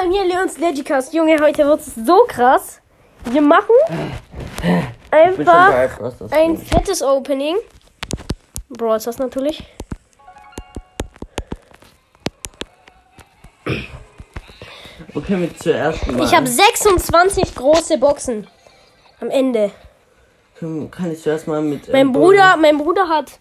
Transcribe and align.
bei 0.00 0.08
mir 0.08 0.24
Leons 0.24 0.58
Legicast. 0.58 1.12
Junge, 1.12 1.38
heute 1.40 1.66
wird 1.66 1.80
es 1.80 1.94
so 1.94 2.24
krass. 2.26 2.80
Wir 3.24 3.42
machen 3.42 3.74
einfach 5.10 5.88
ein 6.30 6.56
fettes 6.56 7.02
Opening. 7.02 7.56
Brawl 8.70 8.96
ist 8.96 9.06
das 9.06 9.18
natürlich. 9.18 9.62
Okay, 15.14 15.36
mit 15.36 15.60
zuerst 15.60 16.06
mal. 16.06 16.24
Ich 16.24 16.34
habe 16.34 16.46
26 16.46 17.54
große 17.54 17.98
Boxen. 17.98 18.46
Am 19.20 19.28
Ende. 19.28 19.70
Kann 20.58 20.90
kann 20.90 21.10
ich 21.10 21.20
zuerst 21.20 21.46
mal 21.46 21.60
mit. 21.60 21.88
Mein 21.88 22.06
ähm, 22.06 22.12
Bruder, 22.12 22.56
mein 22.56 22.78
Bruder 22.78 23.08
hat 23.08 23.38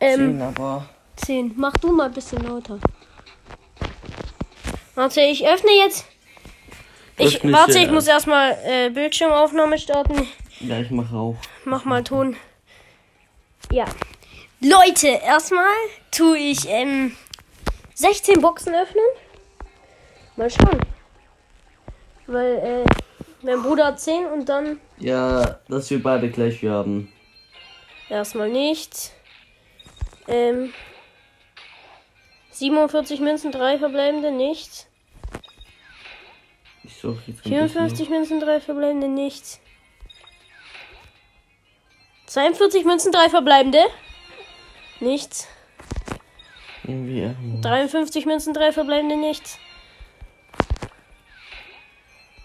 ähm, 0.00 0.16
ziehen, 0.16 0.42
aber. 0.42 0.88
10. 1.16 1.54
Mach 1.56 1.72
du 1.78 1.92
mal 1.92 2.06
ein 2.06 2.12
bisschen 2.12 2.42
lauter. 2.42 2.78
Warte, 4.96 5.20
ich 5.20 5.46
öffne 5.46 5.70
jetzt. 5.84 6.06
Ich, 7.18 7.36
Öffne 7.36 7.52
warte, 7.52 7.78
ja. 7.78 7.84
ich 7.84 7.90
muss 7.90 8.06
erstmal 8.08 8.58
äh, 8.64 8.90
Bildschirmaufnahme 8.90 9.78
starten. 9.78 10.26
Ja, 10.60 10.80
ich 10.80 10.90
mache 10.90 11.14
auch. 11.14 11.36
Mach 11.64 11.84
mal 11.84 12.02
Ton. 12.02 12.36
Ja. 13.70 13.84
Leute, 14.60 15.08
erstmal 15.08 15.74
tue 16.10 16.38
ich 16.38 16.66
ähm, 16.68 17.14
16 17.94 18.40
Boxen 18.40 18.74
öffnen. 18.74 19.04
Mal 20.36 20.50
schauen. 20.50 20.80
Weil, 22.26 22.56
äh, 22.56 22.84
mein 23.42 23.62
Bruder 23.62 23.86
hat 23.88 24.00
10 24.00 24.26
und 24.26 24.48
dann 24.48 24.80
Ja, 24.98 25.60
dass 25.68 25.90
wir 25.90 26.02
beide 26.02 26.30
gleich 26.30 26.64
haben. 26.64 27.12
erstmal 28.08 28.48
nichts. 28.48 29.12
Ähm, 30.26 30.72
47 32.56 33.20
Münzen, 33.20 33.52
3 33.52 33.78
verbleibende, 33.78 34.30
nichts. 34.30 34.86
Ich 36.84 36.96
suche 36.96 37.22
jetzt 37.26 37.44
ein 37.44 37.50
bisschen. 37.50 37.68
54 37.68 38.08
Münzen, 38.08 38.40
3 38.40 38.60
verbleibende, 38.62 39.08
nichts. 39.08 39.60
42 42.26 42.86
Münzen, 42.86 43.12
3 43.12 43.28
verbleibende. 43.28 43.80
Nichts. 45.00 45.48
Irgendwie. 46.84 47.20
ähm, 47.24 47.60
53 47.60 48.24
Münzen, 48.24 48.54
3 48.54 48.72
verbleibende, 48.72 49.16
nichts. 49.16 49.58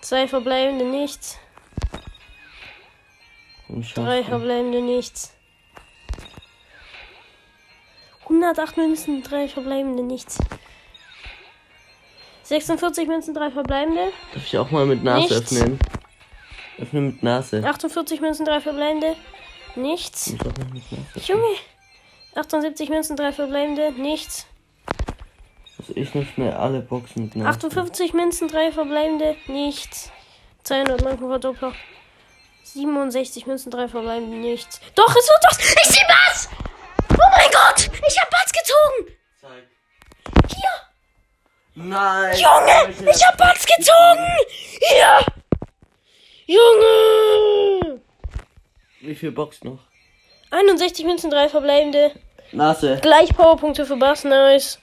2 0.02 0.28
verbleibende, 0.28 0.84
nichts. 0.84 1.40
komm, 3.68 3.82
schaff 3.82 4.04
3 4.04 4.04
mal. 4.04 4.24
verbleibende, 4.26 4.82
nichts. 4.82 5.34
108 8.24 8.78
Münzen, 8.78 9.24
3 9.24 9.48
verbleibende, 9.50 10.04
nichts. 10.04 10.38
46 12.44 13.08
Münzen, 13.08 13.34
3 13.34 13.52
verbleibende. 13.52 14.12
Darf 14.34 14.44
ich 14.46 14.58
auch 14.58 14.72
mal 14.72 14.86
mit 14.86 15.04
Nase 15.04 15.34
Nichts. 15.34 15.54
öffnen? 15.54 15.80
Öffne 16.80 17.02
mit 17.02 17.24
Nase. 17.24 17.64
48 17.66 18.22
Münzen, 18.22 18.46
3 18.46 18.62
verbleibende, 18.62 19.16
nichts. 19.76 20.28
Ich 20.28 20.42
auch 20.42 20.46
mal 20.58 20.68
mit 20.74 20.92
Nase. 20.92 21.32
Junge. 21.32 21.56
78 22.36 22.90
Münzen, 22.90 23.16
3 23.16 23.32
verbleibende, 23.34 23.92
nichts. 23.94 24.46
Also 25.78 25.94
ich 25.96 26.16
öffne 26.16 26.58
alle 26.58 26.82
Boxen 26.82 27.24
mit 27.24 27.36
Nase. 27.36 27.50
58 27.50 28.14
Münzen, 28.14 28.48
3 28.48 28.72
verbleibende, 28.72 29.36
nichts. 29.48 30.12
200 30.64 31.04
Marken 31.04 31.28
Verdoppler. 31.28 31.74
67 32.64 33.48
Münzen, 33.48 33.72
3 33.72 33.88
verbleibende, 33.88 34.38
nichts. 34.38 34.80
Doch, 34.96 35.10
es 35.10 35.28
wird 35.28 35.44
was! 35.50 35.58
Ich 35.60 35.90
sehe 35.90 36.06
was! 36.08 36.50
Oh 37.52 37.58
mein 37.58 37.76
Gott! 37.76 37.90
Ich 38.08 38.20
hab 38.20 38.30
Batz 38.30 38.52
gezogen! 38.52 39.18
Zeig. 39.42 39.68
Hier! 40.56 40.70
Nein! 41.76 42.38
Junge! 42.38 42.74
Alter. 42.74 43.10
Ich 43.10 43.28
hab 43.28 43.38
Batz 43.38 43.66
gezogen! 43.66 44.28
Hier! 44.80 45.26
Junge! 46.46 48.02
Wie 49.02 49.16
viel 49.16 49.32
Box 49.32 49.64
noch? 49.64 49.80
61 50.52 51.06
Münzen, 51.06 51.32
3 51.32 51.50
verbleibende. 51.50 52.12
Nase. 52.52 53.00
Gleich 53.02 53.34
Powerpunkte 53.36 53.86
für 53.86 53.96
Bass, 53.96 54.24
nice. 54.26 54.80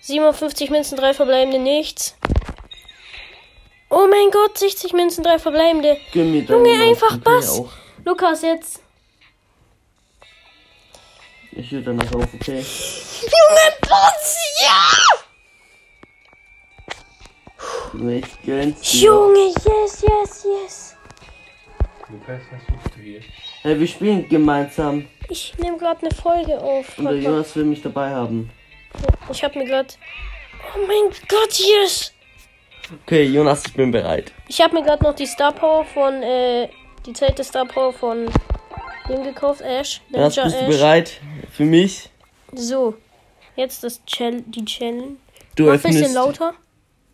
57 0.00 0.70
Münzen, 0.70 0.96
3 0.96 1.14
verbleibende, 1.14 1.58
nichts. 1.58 2.16
Oh 3.90 4.06
mein 4.08 4.30
Gott, 4.30 4.56
60 4.56 4.92
Münzen, 4.92 5.24
3 5.24 5.38
verbleibende. 5.38 5.96
Junge, 6.12 6.82
einfach 6.82 7.18
Bass. 7.18 7.62
Lukas, 8.04 8.42
jetzt. 8.42 8.80
Ich 11.52 11.72
will 11.72 11.82
danach 11.82 12.12
auf, 12.14 12.28
okay? 12.34 12.64
Junge, 13.22 13.76
Bass, 13.80 14.36
ja! 14.62 15.18
Ich 18.10 18.42
gönn's 18.42 18.80
dir. 18.80 19.00
Junge, 19.00 19.48
yes, 19.48 20.02
yes, 20.02 20.44
yes. 20.44 20.96
Lukas, 22.10 22.40
was 22.50 22.60
suchst 22.66 22.96
du 22.96 23.00
hier? 23.02 23.20
Hey, 23.62 23.78
wir 23.80 23.86
spielen 23.86 24.28
gemeinsam. 24.28 25.08
Ich 25.28 25.56
nehme 25.58 25.78
gerade 25.78 26.06
eine 26.06 26.14
Folge 26.14 26.58
auf. 26.58 26.98
Und 26.98 27.06
der. 27.06 27.16
Jonas 27.16 27.56
will 27.56 27.64
mich 27.64 27.82
dabei 27.82 28.10
haben. 28.10 28.50
Ich 29.30 29.42
habe 29.42 29.58
mir 29.58 29.66
gerade. 29.66 29.88
Oh 30.74 30.86
mein 30.86 31.10
Gott, 31.28 31.58
yes! 31.58 32.12
Okay, 33.04 33.24
Jonas, 33.24 33.64
ich 33.66 33.74
bin 33.74 33.90
bereit. 33.90 34.32
Ich 34.48 34.60
habe 34.60 34.74
mir 34.74 34.82
gerade 34.82 35.02
noch 35.02 35.14
die 35.14 35.26
Star 35.26 35.52
Power 35.52 35.84
von, 35.84 36.22
äh, 36.22 36.68
die 37.04 37.12
zweite 37.12 37.44
Star 37.44 37.66
Power 37.66 37.92
von 37.92 38.30
dem 39.08 39.24
gekauft, 39.24 39.60
Ash. 39.62 40.00
Ninja 40.10 40.26
bist 40.28 40.36
du 40.38 40.42
Ash. 40.42 40.66
bereit? 40.66 41.20
Für 41.52 41.64
mich? 41.64 42.10
So, 42.54 42.94
jetzt 43.56 43.82
das 43.84 44.00
Chal 44.06 44.42
die 44.42 44.64
Challenge. 44.64 45.16
Du 45.56 45.64
Mach 45.64 45.72
ein 45.74 45.80
bisschen 45.80 45.96
öffnest. 45.96 46.14
lauter. 46.14 46.54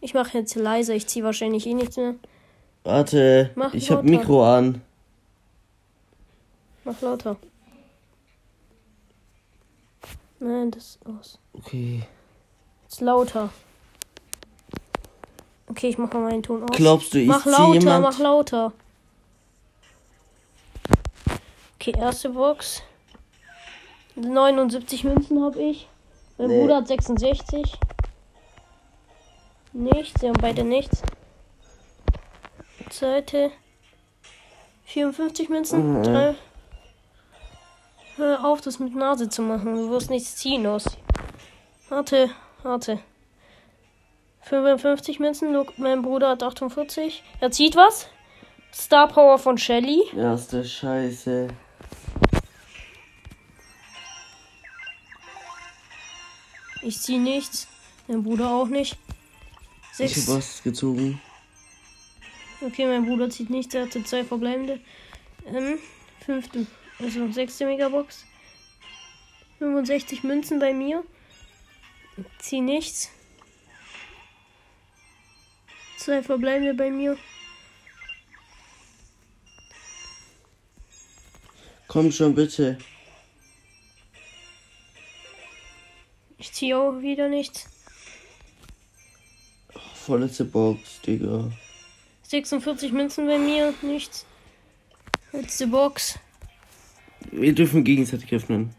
Ich 0.00 0.14
mache 0.14 0.38
jetzt 0.38 0.54
leiser, 0.54 0.94
ich 0.94 1.06
ziehe 1.06 1.24
wahrscheinlich 1.24 1.66
eh 1.66 1.74
nichts 1.74 1.96
mehr. 1.96 2.14
Warte, 2.84 3.50
Mach 3.54 3.72
ich 3.72 3.90
hab 3.90 4.04
lauter. 4.04 4.10
Mikro 4.10 4.44
an. 4.44 4.82
Mach 6.84 7.00
lauter. 7.00 7.36
Nein, 10.40 10.70
das 10.70 10.84
ist 10.84 10.98
aus. 11.06 11.38
Okay. 11.54 12.02
Jetzt 12.82 13.00
lauter. 13.00 13.48
Okay, 15.68 15.88
ich 15.88 15.96
mache 15.96 16.18
mal 16.18 16.28
meinen 16.30 16.42
Ton 16.42 16.62
aus. 16.64 16.76
Glaubst 16.76 17.14
du, 17.14 17.18
ich 17.18 17.26
mach 17.26 17.46
lauter, 17.46 17.72
jemand? 17.78 18.02
mach 18.02 18.18
lauter. 18.18 18.72
Okay, 21.86 22.00
erste 22.00 22.30
Box. 22.30 22.82
79 24.16 25.04
Münzen 25.04 25.44
habe 25.44 25.60
ich. 25.62 25.86
Mein 26.38 26.48
Nee. 26.48 26.60
Bruder 26.62 26.76
hat 26.76 26.88
66. 26.88 27.74
Nichts, 29.74 30.18
sie 30.18 30.28
haben 30.28 30.40
beide 30.40 30.64
nichts. 30.64 31.02
Zweite. 32.88 33.50
54 34.84 35.50
Münzen. 35.50 35.98
Mhm. 35.98 36.02
Drei. 36.04 36.34
Hör 38.16 38.46
auf, 38.46 38.62
das 38.62 38.78
mit 38.78 38.94
Nase 38.94 39.28
zu 39.28 39.42
machen. 39.42 39.74
Du 39.74 39.90
wirst 39.90 40.08
nichts 40.08 40.36
ziehen 40.36 40.66
aus. 40.66 40.84
Warte, 41.90 42.30
warte. 42.62 42.98
55 44.40 45.20
Münzen. 45.20 45.52
Luke, 45.52 45.74
mein 45.76 46.00
Bruder 46.00 46.30
hat 46.30 46.42
48. 46.42 47.22
Er 47.40 47.50
zieht 47.50 47.76
was. 47.76 48.08
Star 48.72 49.06
Power 49.06 49.36
von 49.38 49.58
Shelly. 49.58 50.02
Erste 50.16 50.64
Scheiße. 50.64 51.48
Ich 56.84 57.00
ziehe 57.00 57.20
nichts. 57.20 57.66
Mein 58.06 58.22
Bruder 58.22 58.50
auch 58.50 58.68
nicht. 58.68 58.98
Ich 59.92 59.96
Sechs. 59.96 60.28
hab 60.28 60.36
was 60.36 60.62
gezogen. 60.62 61.20
Okay, 62.60 62.86
mein 62.86 63.06
Bruder 63.06 63.30
zieht 63.30 63.48
nichts. 63.48 63.74
Er 63.74 63.86
hatte 63.86 64.04
zwei 64.04 64.22
verbleibende. 64.22 64.80
Ähm, 65.46 65.78
fünfte. 66.24 66.66
Also 66.98 67.30
sechste 67.32 67.64
Megabox. 67.64 68.24
65 69.58 70.24
Münzen 70.24 70.58
bei 70.58 70.74
mir. 70.74 71.04
Zieh 72.38 72.60
nichts. 72.60 73.10
Zwei 75.96 76.22
verbleibende 76.22 76.74
bei 76.74 76.90
mir. 76.90 77.16
Komm 81.88 82.12
schon, 82.12 82.34
bitte. 82.34 82.78
Ich 86.44 86.52
ziehe 86.52 86.76
auch 86.76 87.00
wieder 87.00 87.30
nichts. 87.30 87.64
Vorletzte 89.94 90.44
Box, 90.44 91.00
Digga. 91.00 91.50
46 92.24 92.92
Münzen 92.92 93.26
bei 93.26 93.38
mir. 93.38 93.72
Nichts. 93.80 94.26
Letzte 95.32 95.66
Box. 95.66 96.18
Wir 97.30 97.54
dürfen 97.54 97.82
gegenseitig 97.82 98.30
öffnen. 98.34 98.74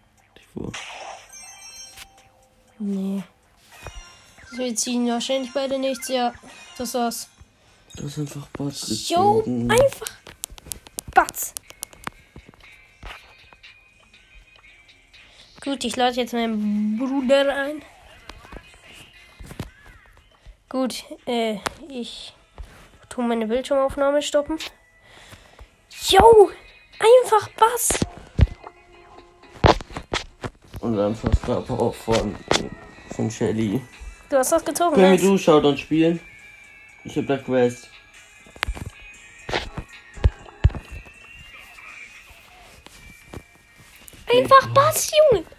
Vor. 0.53 0.73
Nee. 2.77 3.23
Wir 4.51 4.75
ziehen 4.75 5.07
wahrscheinlich 5.07 5.51
beide 5.51 5.79
nichts. 5.79 6.07
Ja, 6.07 6.35
das 6.77 6.93
war's. 6.93 7.29
Du 7.95 8.03
hast 8.03 8.19
einfach 8.19 8.47
Box 8.49 9.09
Jo, 9.09 9.43
einfach. 9.69 10.07
Batz. 11.15 11.55
Gut, 15.65 15.83
ich 15.83 15.95
lade 15.95 16.15
jetzt 16.15 16.31
meinen 16.31 16.95
Bruder 16.95 17.55
ein. 17.55 17.81
Gut, 20.69 21.03
äh, 21.25 21.57
ich 21.89 22.33
tu 23.09 23.23
meine 23.23 23.47
Bildschirmaufnahme 23.47 24.21
stoppen. 24.21 24.59
Yo! 26.07 26.51
Einfach 26.99 27.49
Bass! 27.57 27.99
Und 30.81 30.97
dann 30.97 31.15
fast 31.15 31.49
aber 31.49 31.79
auch 31.79 31.95
von, 31.95 32.35
von 33.15 33.31
Shelly. 33.31 33.81
Du 34.29 34.37
hast 34.37 34.51
das 34.51 34.63
gezogen, 34.63 34.93
Können 34.93 35.19
wir 35.19 35.29
du 35.29 35.35
Showdown 35.35 35.77
spielen? 35.79 36.19
Ich 37.05 37.17
hab 37.17 37.25
da 37.25 37.37
Quest. 37.37 37.89
Einfach 44.27 44.67
Bass, 44.75 45.09
Junge! 45.31 45.54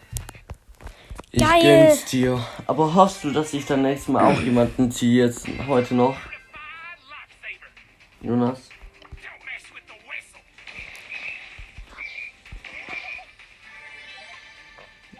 Ich 1.36 1.42
Geil. 1.42 1.88
gönn's 1.88 2.06
dir. 2.06 2.42
Aber 2.66 2.94
hoffst 2.94 3.22
du, 3.22 3.30
dass 3.30 3.52
ich 3.52 3.66
dann 3.66 3.82
nächstes 3.82 4.08
Mal 4.08 4.24
auch 4.24 4.40
jemanden 4.40 4.90
ziehe 4.90 5.26
jetzt 5.26 5.46
heute 5.68 5.94
noch? 5.94 6.16
Jonas? 8.22 8.70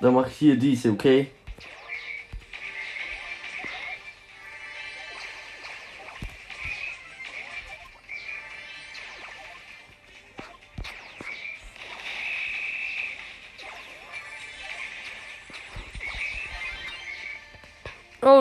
Dann 0.01 0.15
mach 0.15 0.27
ich 0.27 0.37
hier 0.37 0.57
diese, 0.57 0.93
okay? 0.93 1.31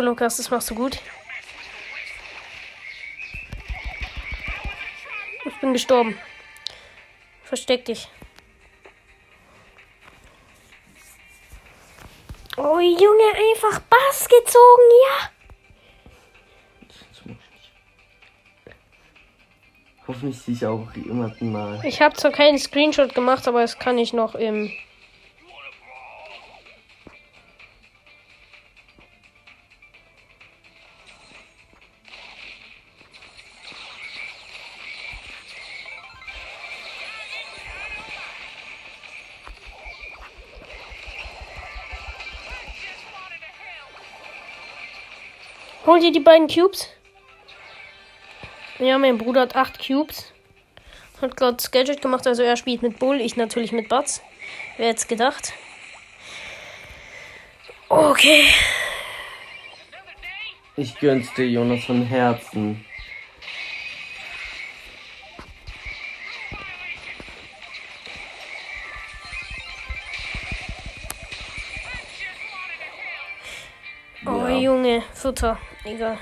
Lukas, 0.06 0.38
das 0.38 0.52
machst 0.52 0.69
du 0.69 0.75
gut. 0.75 1.00
Ich 5.46 5.60
bin 5.60 5.74
gestorben. 5.74 6.18
Versteck 7.44 7.86
dich. 7.86 8.07
Oh, 12.57 12.80
Junge, 12.80 13.34
einfach 13.36 13.81
Bass 13.81 14.30
gezogen, 14.30 14.90
ja. 15.07 15.30
Hoffentlich 20.07 20.40
sehe 20.40 20.54
ich 20.54 20.66
auch 20.66 20.88
jemanden 20.94 21.52
mal. 21.52 21.81
Ich 21.84 22.02
habe 22.02 22.16
zwar 22.16 22.31
keinen 22.31 22.60
Screenshot 22.60 23.16
gemacht, 23.16 23.48
aber 23.48 23.62
das 23.62 23.80
kann 23.80 23.98
ich 23.98 24.13
noch 24.13 24.36
im. 24.36 24.72
Hol 45.95 46.01
dir 46.01 46.12
die 46.12 46.19
beiden 46.19 46.50
Cubes. 46.50 46.89
Ja, 48.80 48.97
mein 48.97 49.18
Bruder 49.18 49.39
hat 49.39 49.56
acht 49.56 49.80
Cubes. 49.80 50.33
Hat 51.21 51.38
gerade 51.38 51.56
Gadget 51.71 52.01
gemacht, 52.01 52.27
also 52.27 52.44
er 52.44 52.57
spielt 52.57 52.81
mit 52.81 53.00
Bull, 53.00 53.21
ich 53.21 53.38
natürlich 53.38 53.71
mit 53.71 53.88
Butz. 53.88 54.21
Wer 54.75 54.88
jetzt 54.88 55.07
gedacht? 55.07 55.53
Okay. 57.88 58.44
Ich 60.75 61.00
gönn's 61.00 61.33
dir, 61.33 61.47
Jonas, 61.47 61.86
von 61.86 62.06
Herzen. 62.06 62.86
Oh 74.25 74.45
Ja. 74.45 74.57
Junge, 74.57 75.01
Futter. 75.13 75.57
Egal. 75.86 76.18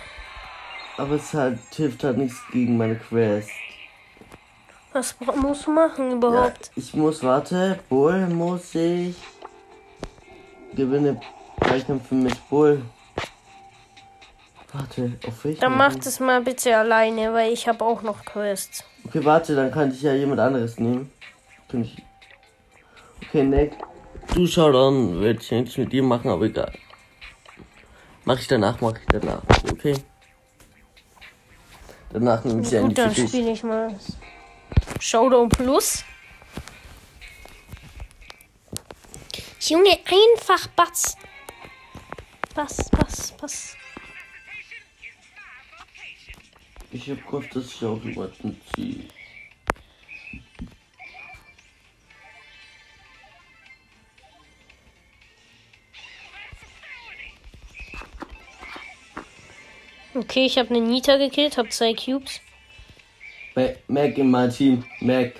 Aber 0.98 1.16
es 1.16 1.34
halt, 1.34 1.58
hilft 1.74 2.04
halt 2.04 2.18
nichts 2.18 2.38
gegen 2.52 2.78
meine 2.78 2.96
Quest. 2.96 3.50
Was 4.92 5.16
musst 5.42 5.66
du 5.66 5.72
machen 5.72 6.10
Ja, 6.12 6.16
überhaupt? 6.18 6.72
ich 6.76 6.94
muss, 6.94 7.24
warte, 7.24 7.80
Bull 7.90 8.28
muss 8.28 8.76
ich. 8.76 9.16
Gewinne 10.76 11.20
Zweikampfe 11.66 12.14
mit 12.14 12.50
Bull. 12.50 12.82
Warte, 14.72 15.14
auf 15.28 15.46
welchen? 15.46 15.62
Dann 15.62 15.78
mach 15.78 15.96
das 15.96 16.20
mal 16.20 16.42
bitte 16.42 16.76
alleine, 16.76 17.34
weil 17.34 17.54
ich 17.54 17.68
habe 17.68 17.84
auch 17.86 18.02
noch 18.02 18.24
Quests. 18.26 18.84
Okay, 19.06 19.24
warte, 19.24 19.56
dann 19.56 19.72
kann 19.72 19.92
ich 19.92 20.02
ja 20.02 20.14
jemand 20.14 20.40
anderes 20.40 20.80
nehmen. 20.80 21.12
Kann 21.70 21.84
ich. 21.84 21.96
Okay, 23.28 23.44
Nick. 23.44 23.74
Du 24.34 24.46
schau 24.48 24.72
dann, 24.72 25.22
werde 25.22 25.40
ich 25.42 25.52
nichts 25.52 25.78
mit 25.78 25.92
dir 25.92 26.04
machen, 26.04 26.30
aber 26.30 26.46
egal. 26.46 26.72
Mach 28.26 28.40
ich 28.40 28.48
danach, 28.48 28.80
mach 28.80 28.94
ich 28.98 29.06
danach. 29.08 29.42
Okay. 29.70 29.96
Danach 32.12 32.44
nehme 32.46 32.62
ich 32.62 32.72
ja 32.72 32.82
Gut, 32.82 32.98
dann 32.98 33.14
spiele 33.14 33.52
ich 33.52 33.64
mal 33.64 34.00
Showdown 35.00 35.50
Plus. 35.50 36.06
Junge, 39.60 39.98
einfach 40.06 40.68
Bass. 40.68 41.18
Bass, 42.54 42.90
Bass, 42.90 43.32
Bass. 43.32 43.76
Ich 46.92 47.10
hab 47.10 47.26
gehofft, 47.26 47.56
dass 47.56 47.66
ich 47.66 47.84
auch 47.84 48.02
jemanden 48.04 48.62
ziehe. 48.76 49.06
Okay, 60.34 60.48
ich 60.48 60.58
habe 60.58 60.72
eine 60.72 60.82
Nita 60.82 61.18
gekillt, 61.18 61.60
habe 61.60 61.70
zwei 61.70 61.94
Cubes. 61.94 62.42
Ma- 63.54 63.70
Mac 63.88 64.18
in 64.18 64.32
mein 64.32 64.50
Team. 64.50 64.84
Mac. 65.00 65.32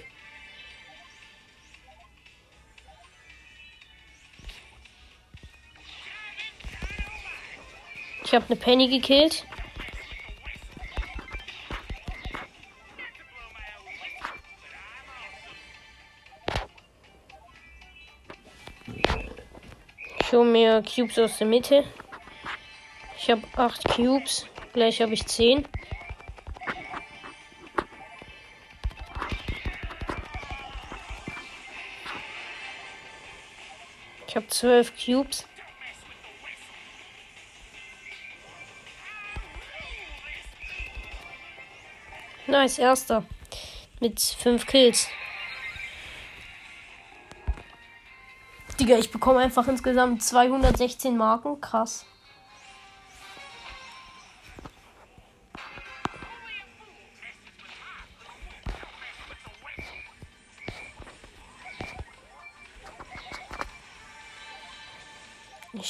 Ich 8.24 8.36
habe 8.36 8.46
eine 8.48 8.56
Penny 8.56 8.88
gekillt. 8.88 9.48
Ich 20.20 20.32
hole 20.32 20.46
mir 20.46 20.84
Cubes 20.84 21.18
aus 21.18 21.40
der 21.40 21.48
Mitte. 21.48 21.84
Ich 23.18 23.32
habe 23.32 23.42
acht 23.58 23.84
Cubes. 23.86 24.46
Gleich 24.74 25.02
habe 25.02 25.14
ich 25.14 25.26
zehn. 25.28 25.68
Ich 34.28 34.36
habe 34.36 34.48
zwölf 34.48 34.92
Cubes. 34.98 35.46
Nice, 42.48 42.80
erster. 42.80 43.26
Mit 44.00 44.20
fünf 44.20 44.66
Kills. 44.66 45.08
Digga, 48.80 48.98
ich 48.98 49.12
bekomme 49.12 49.40
einfach 49.40 49.68
insgesamt 49.68 50.24
216 50.24 51.16
Marken. 51.16 51.62
Krass. 51.62 52.08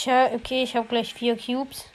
Ich 0.04 0.10
ha 0.10 0.26
okay, 0.34 0.64
ich 0.64 0.76
habe 0.76 0.86
gleich 0.86 1.14
vier 1.14 1.38
Cubes. 1.38 1.86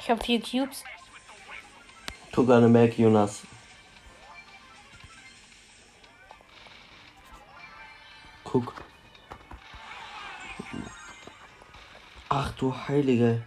Ich 0.00 0.08
habe 0.08 0.24
vier 0.24 0.40
Cubes. 0.40 0.82
Guck 2.32 2.48
an 2.48 2.72
Mac, 2.72 2.96
Jonas. 2.96 3.42
Guck. 8.44 8.72
Ach 12.30 12.52
du 12.52 12.74
Heilige. 12.88 13.42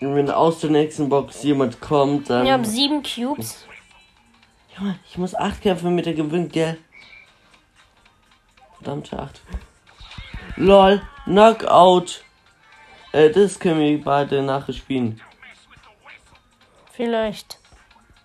Wenn 0.00 0.30
aus 0.30 0.60
der 0.60 0.70
nächsten 0.70 1.10
Box 1.10 1.42
jemand 1.42 1.82
kommt, 1.82 2.30
dann. 2.30 2.46
Ich 2.46 2.52
habe 2.52 2.64
sieben 2.64 3.02
Cubes. 3.02 3.66
Ich 5.08 5.18
muss 5.18 5.34
acht 5.34 5.60
Kämpfe 5.60 5.90
mit 5.90 6.06
der 6.06 6.14
gewinnen, 6.14 6.48
gell? 6.48 6.78
Verdammte 8.76 9.18
8. 9.18 9.40
LOL, 10.56 11.02
Knockout. 11.24 12.24
Äh, 13.12 13.30
das 13.30 13.58
können 13.58 13.80
wir 13.80 14.02
beide 14.02 14.42
nachher 14.42 14.72
spielen. 14.72 15.20
Vielleicht. 16.92 17.58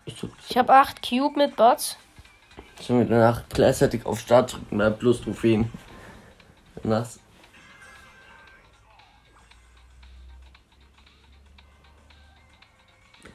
Ich 0.05 0.15
Ich 0.49 0.57
habe 0.57 0.73
8 0.73 1.01
Cube 1.01 1.37
mit 1.37 1.55
Bots. 1.55 1.97
Sollen 2.79 2.99
wir 2.99 3.05
danach 3.05 3.43
gleichzeitig 3.49 4.05
auf 4.05 4.19
Start 4.19 4.53
drücken, 4.53 4.79
dann 4.79 4.97
plus 4.97 5.21
Trophäen. 5.21 5.71
Danach. 6.83 7.07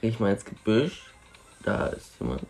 Ich 0.01 0.19
mal 0.19 0.33
ins 0.33 0.45
Gebüsch. 0.45 1.13
Da 1.63 1.89
ist 1.89 2.19
jemand. 2.21 2.47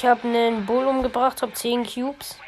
Ich 0.00 0.06
habe 0.06 0.26
einen 0.26 0.64
Bull 0.64 0.86
umgebracht, 0.86 1.42
habe 1.42 1.52
10 1.52 1.84
Cubes. 1.84 2.38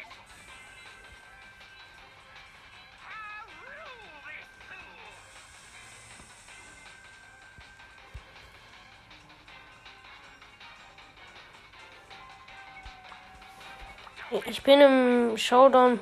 Ich 14.47 14.63
bin 14.63 14.81
im 14.81 15.37
Showdown 15.37 15.99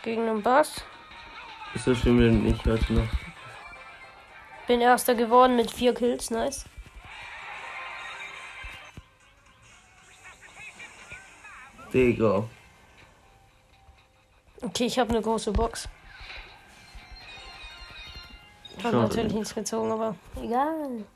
gegen 0.00 0.26
einen 0.30 0.42
Bass. 0.42 0.82
Ist 1.74 1.86
das 1.86 1.98
schlimm, 1.98 2.20
wenn 2.20 2.46
ich 2.46 2.64
heute 2.64 2.90
noch. 2.94 3.08
Bin 4.66 4.80
erster 4.80 5.14
geworden 5.14 5.56
mit 5.56 5.70
4 5.70 5.92
Kills, 5.92 6.30
nice. 6.30 6.64
Digga. 11.96 12.44
Okay, 14.60 14.84
ich 14.84 14.98
habe 14.98 15.08
eine 15.08 15.22
große 15.22 15.50
Box. 15.50 15.88
Ich 18.76 18.84
habe 18.84 18.98
natürlich 18.98 19.32
nichts 19.32 19.54
gezogen, 19.54 19.90
aber 19.90 20.14
egal. 20.36 21.06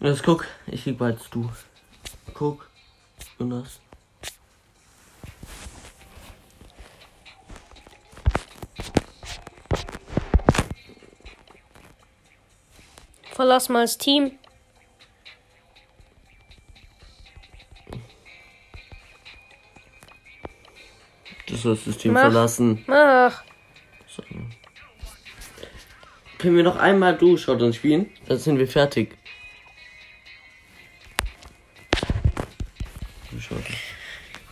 Jetzt 0.00 0.22
guck, 0.22 0.46
ich 0.66 0.86
lieg 0.86 0.98
als 1.02 1.28
du. 1.28 1.50
Guck. 2.32 2.70
Jonas. 3.38 3.78
Verlass 13.32 13.68
mal 13.68 13.82
das 13.82 13.98
Team. 13.98 14.38
Du 21.64 21.70
sollst 21.70 21.86
das 21.86 21.96
Team 21.96 22.12
Mach. 22.12 22.20
verlassen. 22.20 22.84
Ach, 22.88 23.42
So. 24.06 24.22
Können 26.36 26.56
wir 26.56 26.62
noch 26.62 26.76
einmal 26.76 27.16
du 27.16 27.38
Showdown 27.38 27.72
spielen? 27.72 28.10
Dann 28.26 28.38
sind 28.38 28.58
wir 28.58 28.68
fertig. 28.68 29.16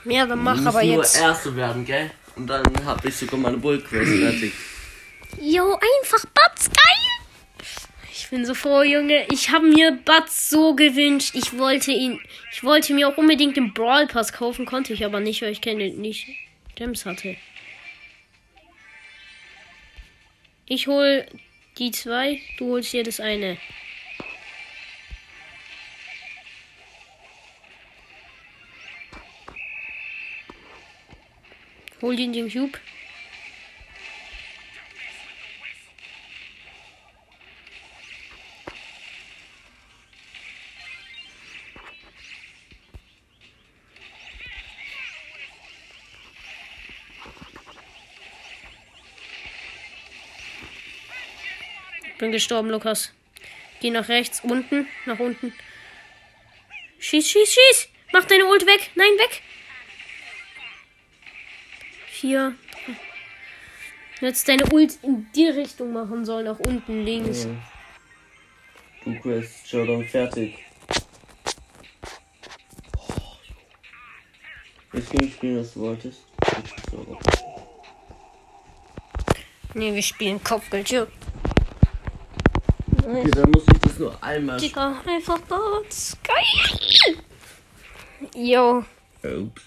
Ja, 0.06 0.24
dann 0.24 0.42
mach 0.42 0.64
aber 0.64 0.82
müssen 0.82 0.98
jetzt. 0.98 1.18
nur 1.18 1.28
Erste 1.28 1.54
werden, 1.54 1.84
gell? 1.84 2.10
Und 2.34 2.46
dann 2.46 2.64
hab 2.86 3.04
ich 3.04 3.14
sogar 3.14 3.38
meine 3.38 3.58
Bullquest 3.58 4.10
fertig. 4.18 4.54
Jo, 5.38 5.74
einfach 5.74 6.24
Batz, 6.34 6.70
geil! 6.70 7.66
Ich 8.10 8.30
bin 8.30 8.46
so 8.46 8.54
froh, 8.54 8.82
Junge. 8.82 9.26
Ich 9.30 9.50
habe 9.50 9.66
mir 9.66 9.98
Batz 10.02 10.48
so 10.48 10.74
gewünscht. 10.74 11.34
Ich 11.34 11.58
wollte 11.58 11.90
ihn. 11.90 12.18
Ich 12.52 12.64
wollte 12.64 12.94
mir 12.94 13.06
auch 13.06 13.18
unbedingt 13.18 13.58
den 13.58 13.74
Brawl 13.74 14.06
Pass 14.06 14.32
kaufen, 14.32 14.64
konnte 14.64 14.94
ich 14.94 15.04
aber 15.04 15.20
nicht, 15.20 15.42
weil 15.42 15.52
ich 15.52 15.60
keine 15.60 15.90
nicht 15.90 16.26
Gems 16.82 17.06
hatte. 17.06 17.36
Ich 20.66 20.88
hol 20.88 21.24
die 21.78 21.92
zwei, 21.92 22.40
du 22.58 22.72
holst 22.72 22.92
dir 22.92 23.04
das 23.04 23.20
eine. 23.20 23.56
Hol 32.00 32.16
den 32.16 32.32
Cube. 32.32 32.80
Bin 52.22 52.30
gestorben, 52.30 52.70
Lukas. 52.70 53.12
Geh 53.80 53.90
nach 53.90 54.08
rechts, 54.08 54.42
unten, 54.44 54.86
nach 55.06 55.18
unten. 55.18 55.52
Schieß, 57.00 57.28
schieß, 57.28 57.52
schieß! 57.52 57.88
Mach 58.12 58.24
deine 58.26 58.46
Ult 58.46 58.64
weg! 58.64 58.92
Nein, 58.94 59.10
weg! 59.18 59.42
Vier. 62.06 62.54
hättest 64.20 64.48
deine 64.48 64.66
Ult 64.72 65.00
in 65.02 65.26
die 65.34 65.48
Richtung 65.48 65.92
machen 65.92 66.24
sollen, 66.24 66.44
nach 66.44 66.60
unten 66.60 67.04
links. 67.04 67.48
Du 69.04 69.18
Quest 69.18 69.68
Showdown 69.68 70.06
fertig. 70.06 70.64
Jetzt 74.92 75.10
können 75.10 75.24
wir 75.24 75.28
spielen, 75.28 75.58
was 75.58 75.74
du 75.74 75.80
wolltest. 75.80 76.20
Nee, 79.74 79.92
wir 79.92 80.02
spielen 80.02 80.40
Kopfgeldjäger. 80.44 81.08
Okay, 83.04 83.30
dann 83.34 83.50
muss 83.50 83.64
ich 83.72 83.78
das 83.80 83.98
nur 83.98 84.22
einmal. 84.22 84.58
Digga, 84.60 84.94
einfach 85.06 85.38
Bots. 85.40 86.16
Geil! 86.22 87.16
Jo, 88.34 88.84
Ups. 89.24 89.62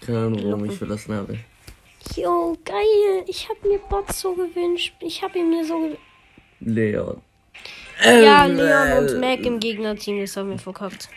Keine 0.00 0.18
Ahnung, 0.18 0.40
warum 0.44 0.64
ich 0.66 0.76
verlassen 0.76 1.14
habe. 1.14 1.38
jo, 2.16 2.56
geil. 2.64 3.24
Ich 3.26 3.48
hab 3.48 3.62
mir 3.64 3.78
Bots 3.78 4.20
so 4.20 4.34
gewünscht. 4.34 4.94
Ich 5.00 5.22
hab 5.22 5.34
ihn 5.36 5.48
mir 5.50 5.64
so 5.64 5.78
gewünscht. 5.78 6.00
Leon. 6.60 7.22
Ja, 8.04 8.46
Leon 8.46 8.98
und 8.98 9.20
Mac 9.20 9.40
im 9.44 9.60
Gegnerteam, 9.60 10.20
das 10.20 10.36
haben 10.36 10.50
wir 10.50 10.58
verkackt. 10.58 11.08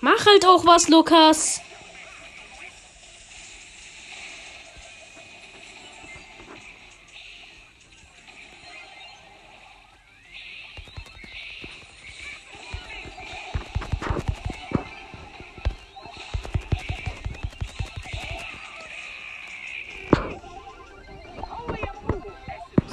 Mach 0.00 0.24
halt 0.26 0.46
auch 0.46 0.64
was, 0.64 0.88
Lukas. 0.88 1.60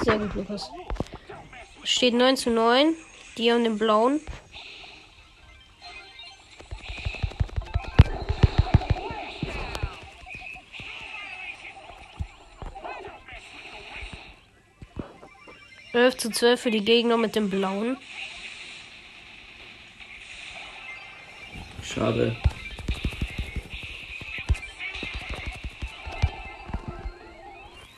Sehr 0.08 0.18
gut, 0.20 0.34
Lukas. 0.36 0.70
Steht 1.84 2.14
9 2.14 2.34
zu 2.38 2.48
9. 2.48 2.94
Die 3.36 3.52
haben 3.52 3.62
den 3.62 3.76
blauen. 3.76 4.22
Elf 15.92 16.16
zu 16.16 16.30
12 16.30 16.58
für 16.58 16.70
die 16.70 16.82
Gegner 16.82 17.18
mit 17.18 17.36
dem 17.36 17.50
blauen. 17.50 17.98
Schade. 21.82 22.34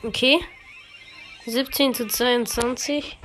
Okay. 0.03 0.41
17 1.45 1.95
zu 1.95 2.07
22. 2.07 3.17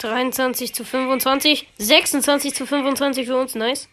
Dreiundzwanzig 0.00 0.74
zu 0.74 0.84
25. 0.84 1.68
26 1.76 2.54
zu 2.54 2.66
25 2.66 3.26
für 3.26 3.36
uns. 3.36 3.54
Nice. 3.54 3.88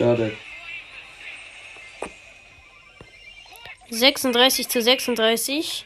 Schade. 0.00 0.34
36 3.90 4.66
zu 4.66 4.80
36. 4.80 5.84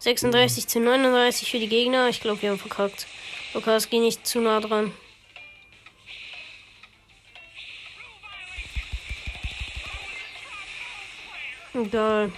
36 0.00 0.66
zu 0.66 0.80
39 0.80 1.50
für 1.50 1.58
die 1.58 1.68
Gegner. 1.68 2.10
Ich 2.10 2.20
glaube, 2.20 2.42
wir 2.42 2.50
haben 2.50 2.58
verkackt. 2.58 3.06
Lukas, 3.54 3.88
geh 3.88 4.00
nicht 4.00 4.26
zu 4.26 4.40
nah 4.40 4.60
dran. 4.60 4.92
Egal. 11.72 12.32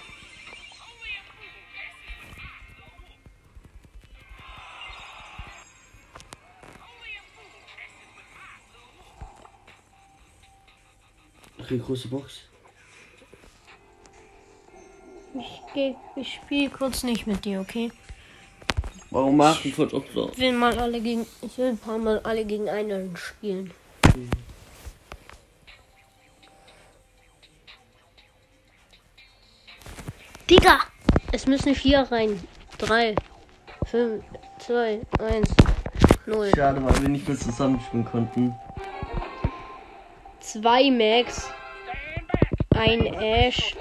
Okay, 11.66 11.78
große 11.84 12.06
Box. 12.06 12.42
Ich, 15.34 15.60
geh- 15.74 15.96
ich 16.14 16.34
spiele 16.34 16.70
kurz 16.70 17.02
nicht 17.02 17.26
mit 17.26 17.44
dir, 17.44 17.60
okay? 17.60 17.90
Warum 19.10 19.36
machen 19.36 19.72
von 19.72 19.92
auch 19.92 20.04
so? 20.14 20.30
Ich 20.30 20.38
will 20.38 20.52
mal 20.52 20.78
alle 20.78 21.00
gegen. 21.00 21.26
Ich 21.42 21.58
will 21.58 21.70
ein 21.70 21.78
paar 21.78 21.98
Mal 21.98 22.20
alle 22.20 22.44
gegen 22.44 22.68
einen 22.68 23.16
spielen. 23.16 23.72
Digga! 30.48 30.78
Es 31.32 31.46
müssen 31.46 31.74
vier 31.74 32.00
rein. 32.10 32.40
Drei, 32.78 33.14
fünf, 33.86 34.22
zwei, 34.58 35.00
eins, 35.18 35.48
null. 36.26 36.50
Schade, 36.54 36.84
weil 36.84 37.02
wir 37.02 37.08
nicht 37.08 37.26
mehr 37.26 37.38
zusammenspielen 37.38 38.04
konnten. 38.04 38.54
Zwei 40.40 40.90
Max, 40.90 41.50
ein 42.76 43.06
Ash, 43.14 43.74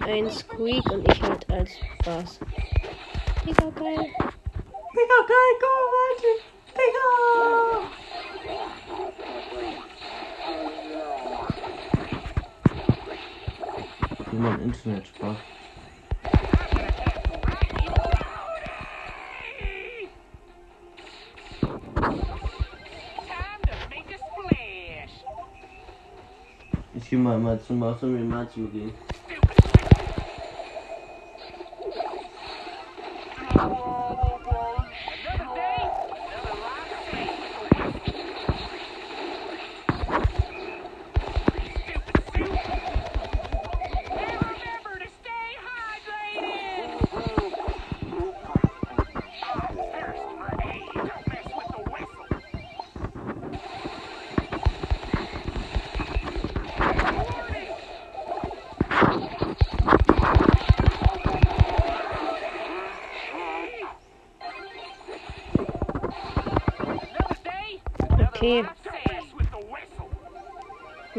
ein 0.00 0.28
Squeak 0.30 0.84
und 0.90 1.08
ich 1.08 1.22
halt 1.22 1.48
als 1.50 1.70
Bass. 2.04 2.40
Digga, 3.46 3.70
geil. 3.70 4.10
Digga, 4.92 5.18
geil, 5.28 5.52
go, 5.60 5.72
Martin! 5.94 6.36
Digga! 6.74 7.06
Wie 14.30 14.36
mein 14.36 14.60
Internet 14.62 15.06
sprach. 15.06 15.51
Ich 27.12 27.14
geh 27.14 27.22
mal 27.22 27.38
mal 27.38 27.60
zum 27.60 27.78
Master 27.78 28.06
mit 28.06 28.26
mal 28.26 28.48
zu 28.48 28.66
gehen. 28.68 28.90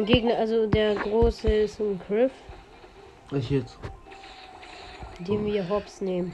Ein 0.03 0.07
Gegner, 0.07 0.37
also 0.37 0.67
der 0.67 0.95
große 0.95 1.49
ist 1.49 1.79
ein 1.79 1.97
Griff, 1.97 2.33
Ich 3.31 3.49
jetzt. 3.49 3.79
den 5.25 5.45
wir 5.45 5.69
Hops 5.69 6.01
nehmen. 6.01 6.33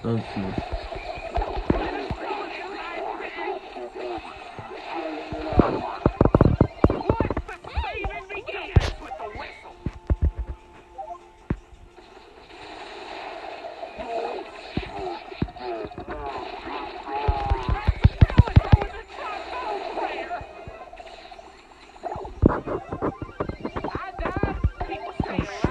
Sonst 0.00 0.36
nicht. 0.36 0.65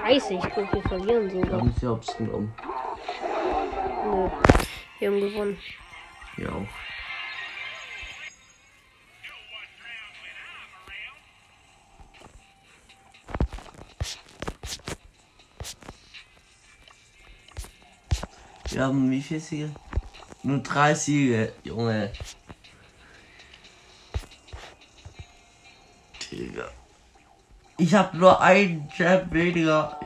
Scheiße, 0.06 0.34
ich 0.36 0.42
glaube, 0.42 0.70
wir 0.72 0.82
verlieren 0.84 1.30
sogar. 1.30 1.60
haben 1.62 1.74
sie 1.80 1.88
hops 1.88 2.16
genommen. 2.18 2.54
Nö. 4.06 4.30
Wir 5.00 5.12
haben 5.12 5.20
gewonnen. 5.20 5.58
Ja 6.38 6.50
auch. 6.50 6.68
Wir 18.72 18.84
haben 18.84 19.10
wie 19.10 19.22
viele 19.22 19.40
Siege? 19.40 19.70
Nur 20.44 20.60
drei 20.60 20.94
Siege, 20.94 21.54
Junge. 21.64 22.12
Ich 27.86 27.94
hab 27.94 28.16
nur 28.16 28.42
einen 28.42 28.90
Champ 28.90 29.32
weniger. 29.32 30.00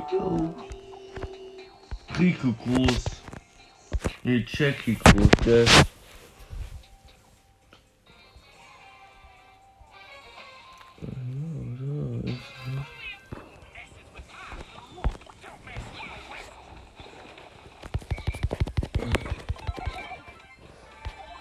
Rico 2.19 2.53
groß. 2.61 3.05
Nee, 4.23 4.45
Jackie 4.45 4.97
groß, 4.97 5.29
gell? 5.45 5.65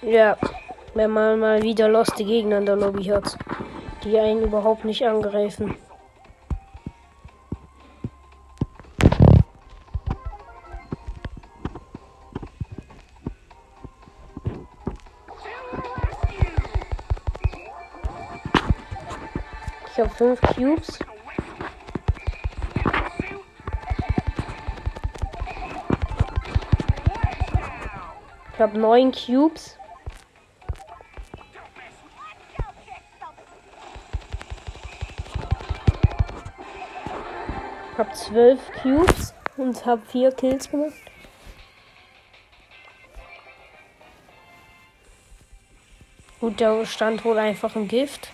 Ja, 0.03 0.37
wenn 0.94 1.11
man 1.11 1.40
mal 1.40 1.62
wieder 1.62 1.88
loste 1.88 2.24
Gegner 2.24 2.59
in 2.59 2.66
der 2.66 2.77
Lobby 2.77 3.07
hat, 3.07 3.37
die 4.05 4.16
einen 4.16 4.44
überhaupt 4.44 4.85
nicht 4.85 5.05
angreifen. 5.05 5.74
Ich 19.98 20.04
habe 20.04 20.14
fünf 20.14 20.40
Cubes. 20.42 21.00
Ich 28.52 28.61
habe 28.61 28.78
neun 28.78 29.11
Cubes. 29.11 29.76
Ich 37.90 37.98
habe 37.98 38.12
zwölf 38.12 38.61
Cubes 38.80 39.34
und 39.56 39.84
habe 39.84 40.02
vier 40.06 40.30
Kills 40.30 40.70
gemacht. 40.70 40.94
Gut, 46.38 46.61
da 46.61 46.87
stand 46.87 47.24
wohl 47.24 47.38
einfach 47.38 47.74
ein 47.74 47.88
Gift. 47.88 48.28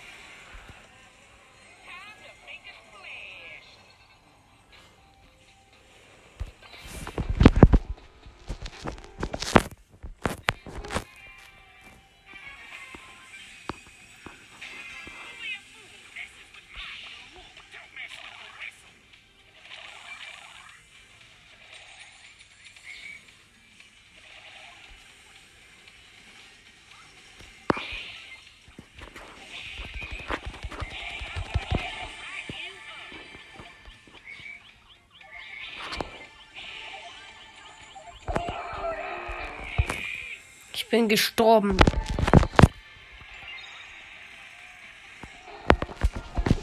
Bin 40.91 41.09
gestorben. 41.09 41.77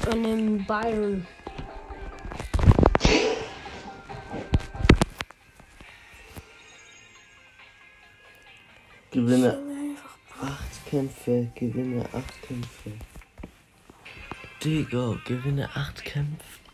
An 0.10 0.23
dem 0.23 0.65
Byron. 0.65 1.27
Gewinne 9.12 9.60
acht 10.41 10.86
Kämpfe, 10.89 11.51
gewinne 11.55 12.05
acht 12.13 12.41
Kämpfe. 12.41 12.91
Digga, 14.63 15.17
gewinne 15.25 15.69
acht 15.75 16.03
Kämpfe. 16.05 16.70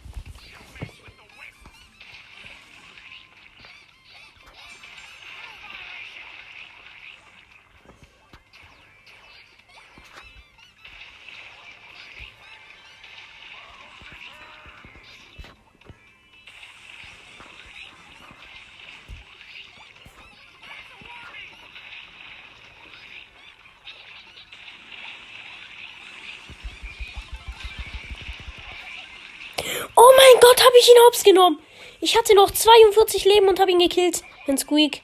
Gott, 30.47 30.62
habe 30.62 30.77
ich 30.79 30.88
ihn 30.88 30.95
hops 31.05 31.23
genommen. 31.25 31.60
Ich 31.99 32.17
hatte 32.17 32.33
noch 32.33 32.51
42 32.51 33.25
Leben 33.25 33.49
und 33.49 33.60
habe 33.60 33.71
ihn 33.71 33.79
gekillt. 33.79 34.21
Den 34.47 34.57
Squeak. 34.57 35.01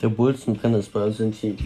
Der 0.00 0.08
Bulzenbrenner 0.08 0.78
ist 0.78 0.92
bei 0.92 1.04
uns 1.04 1.20
im 1.20 1.32
Team. 1.32 1.56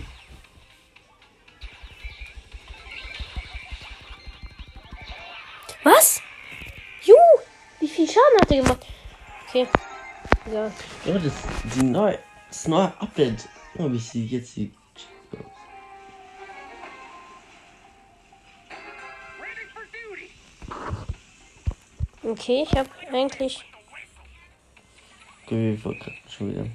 Neue, 11.82 12.18
das 12.48 12.68
neue 12.68 12.92
Update. 13.00 13.48
Oh, 13.78 13.90
wie 13.90 13.98
sie 13.98 14.26
jetzt 14.26 14.56
die. 14.56 14.72
Okay, 22.22 22.66
ich 22.68 22.76
habe 22.76 22.88
eigentlich. 23.12 23.64
Okay, 25.44 25.70
wir 25.70 25.78
verkacken 25.78 26.18
schon 26.28 26.50
wieder. 26.50 26.66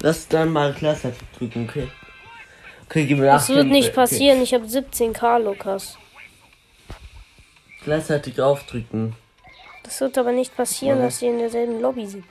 Lass 0.00 0.28
dann 0.28 0.50
mal 0.50 0.72
Klasse 0.74 1.14
drücken, 1.38 1.68
okay? 1.68 1.88
Okay, 2.86 3.06
gib 3.06 3.18
mir 3.18 3.26
Das 3.26 3.48
wird 3.48 3.66
nicht 3.66 3.94
passieren. 3.94 4.42
Ich 4.42 4.52
habe 4.54 4.64
17k, 4.66 5.38
Lukas. 5.38 5.96
Okay. 6.88 6.98
Gleichzeitig 7.84 8.40
aufdrücken. 8.40 9.16
Das 9.82 10.00
wird 10.00 10.16
aber 10.18 10.32
nicht 10.32 10.56
passieren, 10.56 10.98
Ja. 10.98 11.04
dass 11.06 11.18
sie 11.18 11.26
in 11.26 11.38
derselben 11.38 11.80
Lobby 11.80 12.06
sind. 12.06 12.24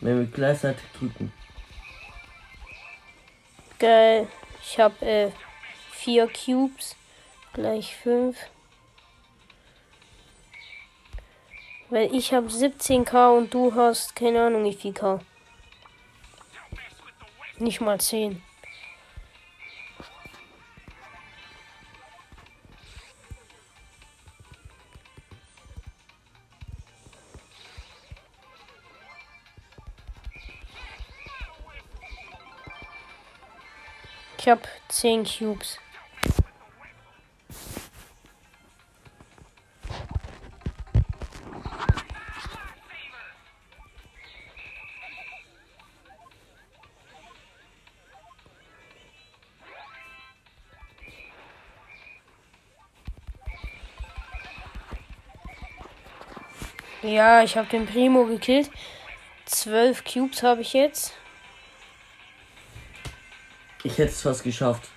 Wenn 0.00 0.18
wir 0.18 0.26
gleichzeitig 0.26 0.84
drücken. 0.98 1.32
Geil. 3.78 4.26
Ich 4.62 4.78
habe 4.78 5.04
äh, 5.06 5.30
vier 5.92 6.28
Cubes. 6.28 6.96
Gleich 7.54 7.96
fünf. 7.96 8.36
Weil 11.90 12.14
ich 12.14 12.32
habe 12.32 12.46
17k 12.46 13.36
und 13.36 13.52
du 13.52 13.74
hast 13.74 14.14
keine 14.14 14.46
Ahnung 14.46 14.64
wie 14.64 14.74
viel 14.74 14.92
K. 14.92 15.18
Nicht 17.58 17.80
mal 17.80 17.98
10. 17.98 18.40
Ich 34.38 34.48
habe 34.48 34.62
10 34.88 35.24
Cubes. 35.24 35.78
Ja, 57.10 57.42
ich 57.42 57.56
habe 57.56 57.66
den 57.66 57.86
Primo 57.86 58.24
gekillt. 58.24 58.70
12 59.46 60.04
Cubes 60.04 60.44
habe 60.44 60.60
ich 60.60 60.74
jetzt. 60.74 61.12
Ich 63.82 63.98
hätte 63.98 64.12
es 64.12 64.22
fast 64.22 64.44
geschafft. 64.44 64.88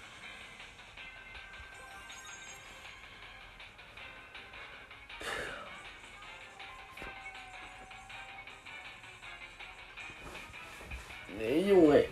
Nee, 11.39 11.67
Junge. 11.67 12.06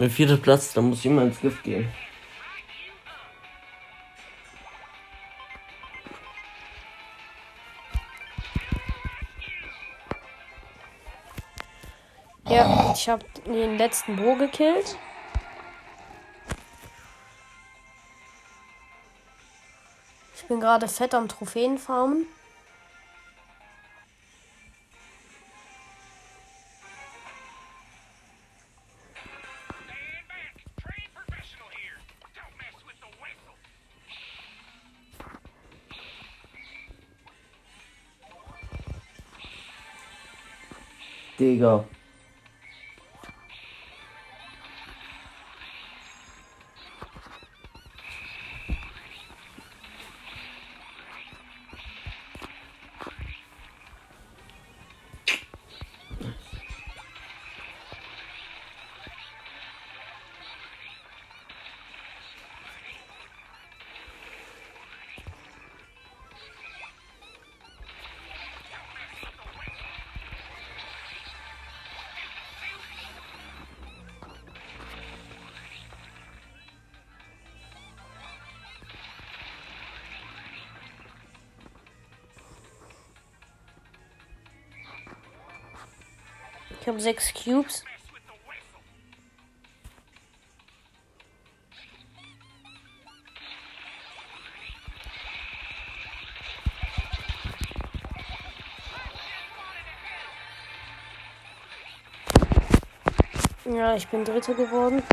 Der 0.00 0.10
vierte 0.10 0.36
Platz, 0.36 0.72
da 0.72 0.80
muss 0.80 0.98
ich 0.98 1.06
immer 1.06 1.22
ins 1.22 1.40
Gift 1.40 1.62
gehen. 1.62 1.92
Ich 13.02 13.08
habe 13.08 13.24
den 13.46 13.78
letzten 13.78 14.14
Bo 14.14 14.36
gekillt. 14.36 14.96
Ich 20.36 20.44
bin 20.44 20.60
gerade 20.60 20.86
fett 20.86 21.12
am 21.12 21.26
Trophäenfarmen. 21.26 22.26
Digga. 41.40 41.84
Ich 86.82 86.88
habe 86.88 87.00
sechs 87.00 87.32
Cubes. 87.32 87.84
Ja, 103.64 103.94
ich 103.94 104.08
bin 104.08 104.24
Dritter 104.24 104.54
geworden. 104.54 105.04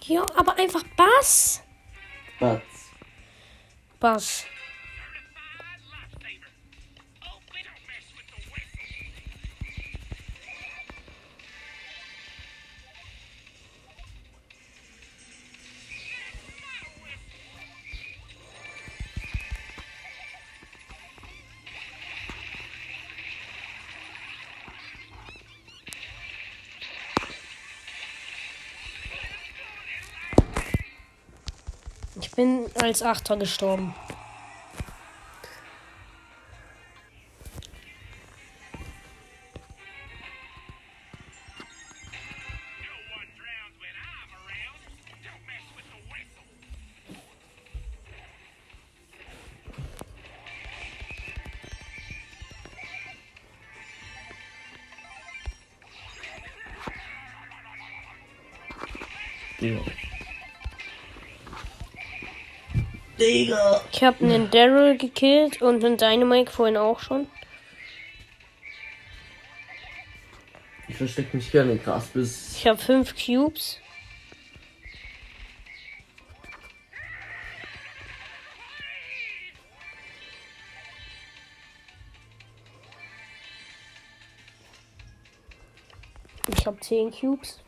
Ja, 0.00 0.26
aber 0.34 0.56
einfach 0.56 0.82
Bass. 0.96 1.62
Batz. 2.40 2.90
Bass. 4.00 4.44
Bin 32.44 32.66
als 32.82 33.02
Achter 33.02 33.36
gestorben. 33.36 33.94
Digga. 63.24 63.80
Ich 63.92 64.02
habe 64.02 64.24
einen 64.24 64.50
Daryl 64.50 64.96
gekillt 64.98 65.62
und 65.62 65.84
einen 65.84 65.96
Dynamite 65.96 66.50
vorhin 66.50 66.76
auch 66.76 67.00
schon. 67.00 67.26
Ich 70.88 70.96
versteck 70.96 71.32
mich 71.32 71.50
gerne 71.50 71.72
in 71.72 71.82
Gras 71.82 72.06
bis. 72.08 72.56
Ich 72.56 72.66
habe 72.66 72.78
fünf 72.78 73.14
Cubes. 73.14 73.80
Ich 86.56 86.66
habe 86.66 86.78
zehn 86.80 87.10
Cubes. 87.10 87.60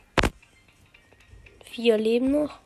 Vier 1.64 1.98
leben 1.98 2.30
noch. 2.30 2.65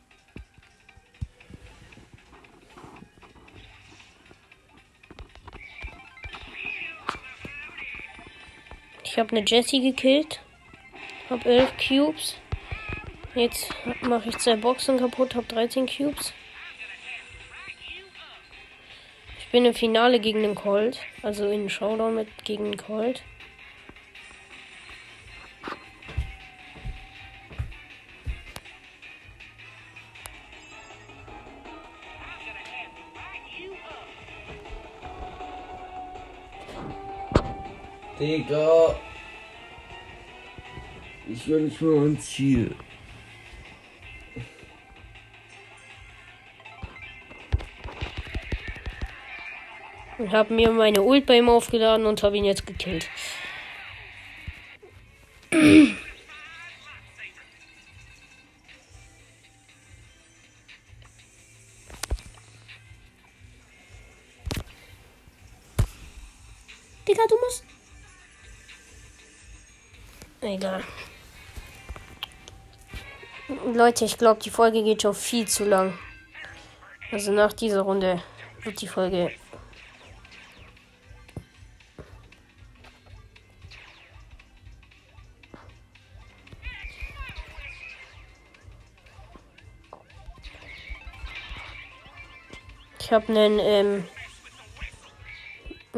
Habe 9.21 9.37
eine 9.37 9.45
Jessie 9.45 9.81
gekillt. 9.81 10.41
Hab 11.29 11.45
11 11.45 11.73
Cubes. 11.77 12.37
Jetzt 13.35 13.73
mache 14.01 14.29
ich 14.29 14.37
zwei 14.39 14.55
Boxen 14.55 14.97
kaputt, 14.99 15.35
hab 15.35 15.47
13 15.47 15.85
Cubes. 15.85 16.33
Ich 19.39 19.47
bin 19.51 19.63
im 19.63 19.73
Finale 19.73 20.19
gegen 20.19 20.41
den 20.41 20.55
Colt. 20.55 20.99
Also 21.21 21.49
in 21.49 21.69
Showdown 21.69 22.15
mit 22.15 22.27
gegen 22.43 22.65
den 22.65 22.77
Colt. 22.77 23.21
Digga. 38.19 38.95
Ich 41.33 41.47
will 41.47 41.61
nicht 41.61 41.81
mehr 41.81 41.95
mein 41.95 42.19
Ziel. 42.19 42.75
Ich 50.19 50.31
habe 50.31 50.53
mir 50.53 50.71
meine 50.71 51.01
Ult 51.01 51.25
bei 51.25 51.37
ihm 51.37 51.47
aufgeladen 51.47 52.05
und 52.05 52.21
habe 52.21 52.35
ihn 52.35 52.43
jetzt 52.43 52.67
gekillt. 52.67 53.09
Digga, 67.07 67.23
du 67.29 67.35
musst. 67.39 67.63
Egal. 70.41 70.83
Leute, 73.83 74.05
ich 74.05 74.19
glaube, 74.19 74.39
die 74.39 74.51
Folge 74.51 74.83
geht 74.83 75.01
schon 75.01 75.15
viel 75.15 75.47
zu 75.47 75.65
lang. 75.65 75.97
Also 77.11 77.31
nach 77.31 77.51
dieser 77.51 77.81
Runde 77.81 78.21
wird 78.63 78.79
die 78.79 78.87
Folge 78.87 79.31
Ich 92.99 93.11
habe 93.11 93.27
einen 93.29 93.59
ähm, 93.59 94.07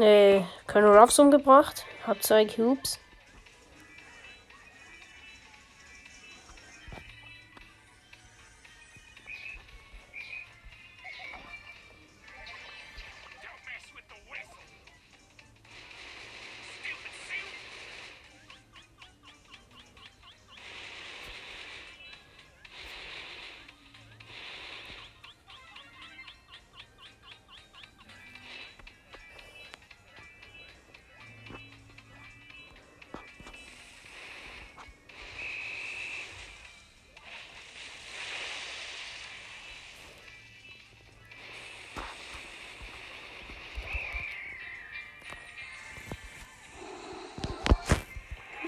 äh, 0.02 0.40
Colonel 0.66 0.96
Ruffs 0.96 1.18
umgebracht. 1.18 1.84
Hab 2.06 2.22
zwei 2.22 2.46
Cubes. 2.46 2.98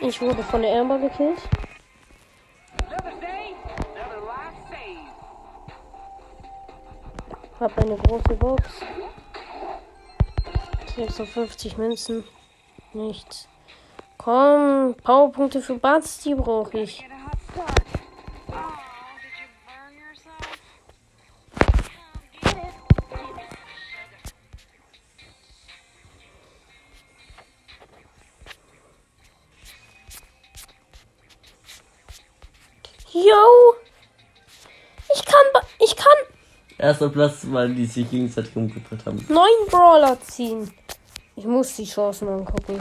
Ich 0.09 0.21
wurde 0.21 0.41
von 0.45 0.63
der 0.63 0.81
Amber 0.81 1.01
gekillt. 1.01 1.41
Hab 7.59 7.77
eine 7.79 7.97
große 7.97 8.37
Box. 8.37 8.63
56 10.95 11.77
Münzen. 11.77 12.23
Nichts. 12.93 13.49
Komm, 14.17 14.95
Powerpunkte 15.03 15.61
für 15.61 15.77
Basti 15.77 16.37
brauche 16.37 16.79
ich. 16.79 17.05
Erster 36.87 37.09
Platz, 37.09 37.45
weil 37.51 37.75
die 37.75 37.85
sich 37.85 38.09
gegenseitig 38.09 38.55
umgebracht 38.55 39.05
haben. 39.05 39.19
Neun 39.29 39.69
Brawler 39.69 40.17
ziehen. 40.21 40.71
Ich 41.35 41.45
muss 41.45 41.75
die 41.75 41.85
Chancen 41.85 42.29
angucken. 42.29 42.79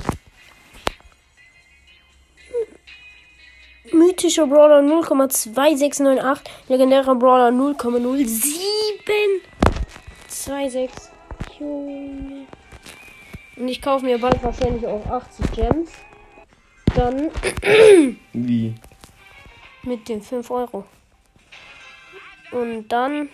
Mythischer 3.92 4.46
Brawler 4.46 4.82
0,2698. 4.82 6.42
Legendärer 6.68 7.16
Brawler 7.16 7.50
0,07. 7.50 9.42
26. 10.28 10.92
Junge. 11.60 12.46
Und 13.58 13.68
ich 13.68 13.82
kaufe 13.82 14.06
mir 14.06 14.20
bald 14.20 14.44
wahrscheinlich 14.44 14.86
auch 14.86 15.04
80 15.08 15.52
Gems. 15.52 15.90
Dann 16.94 17.32
Wie? 18.34 18.76
mit 19.82 20.08
den 20.08 20.22
5 20.22 20.52
Euro. 20.52 20.86
Und 22.52 22.88
dann. 22.90 23.30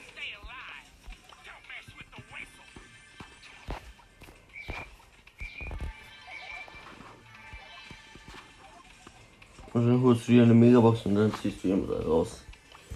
Und 9.74 9.88
dann 9.88 10.02
holst 10.02 10.28
du 10.28 10.34
dir 10.34 10.44
eine 10.44 10.54
Megabox 10.54 11.06
und 11.06 11.16
dann 11.16 11.34
ziehst 11.36 11.64
du 11.64 11.70
jemand 11.70 12.06
raus. 12.06 12.44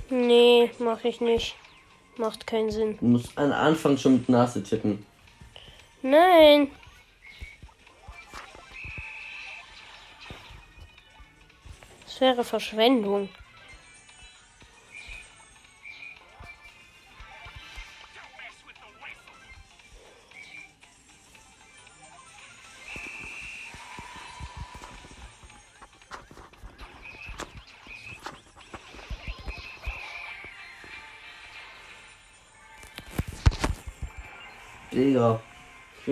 Nee, 0.09 0.69
mache 0.79 1.07
ich 1.07 1.21
nicht. 1.21 1.55
Macht 2.17 2.45
keinen 2.47 2.69
Sinn. 2.69 2.97
Du 2.99 3.05
musst 3.05 3.37
an 3.37 3.51
Anfang 3.51 3.97
schon 3.97 4.13
mit 4.13 4.29
Nase 4.29 4.63
tippen. 4.63 5.05
Nein. 6.01 6.69
Das 12.05 12.21
wäre 12.21 12.43
Verschwendung. 12.43 13.29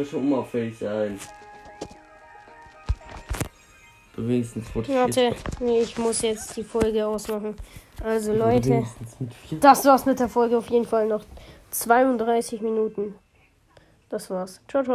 Will 0.04 0.10
schon 0.10 0.32
unauffällig 0.32 0.78
sein. 0.78 1.20
Du 4.16 4.28
wenigstens 4.28 4.66
Warte, 4.76 5.36
nee, 5.60 5.82
ich 5.82 5.98
muss 5.98 6.22
jetzt 6.22 6.56
die 6.56 6.64
Folge 6.64 7.06
ausmachen. 7.06 7.56
Also 8.04 8.34
Leute, 8.34 8.84
das 9.60 9.86
war's 9.86 10.06
mit 10.06 10.20
der 10.20 10.30
Folge 10.30 10.58
auf 10.58 10.70
jeden 10.70 10.86
Fall 10.86 11.08
noch 11.08 11.24
32 11.72 12.62
Minuten. 12.62 13.16
Das 14.10 14.30
war's. 14.30 14.62
Ciao, 14.68 14.84
ciao. 14.84 14.92